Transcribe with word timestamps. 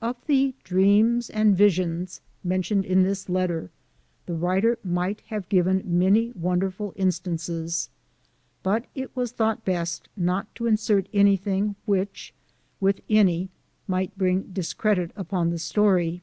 Of 0.00 0.16
the" 0.26 0.54
dreams 0.64 1.28
and 1.28 1.54
visions" 1.54 2.22
mentioned 2.42 2.86
in 2.86 3.02
this 3.02 3.24
56 3.24 3.26
SOME 3.26 3.34
SCENES 3.34 3.40
IN 3.40 3.40
THE 3.44 3.56
letter, 3.60 3.70
the 4.24 4.34
writer 4.34 4.78
might 4.82 5.20
have 5.26 5.50
given 5.50 5.82
many 5.84 6.30
wonder 6.34 6.70
ful 6.70 6.94
instances; 6.96 7.90
but 8.62 8.86
it 8.94 9.14
was 9.14 9.32
thought 9.32 9.66
best 9.66 10.08
not 10.16 10.54
to 10.54 10.66
insert 10.66 11.10
anything 11.12 11.76
which, 11.84 12.32
with 12.80 13.02
any, 13.10 13.50
might 13.86 14.16
bring 14.16 14.44
dis 14.44 14.72
credit 14.72 15.10
upon 15.14 15.50
the 15.50 15.58
story. 15.58 16.22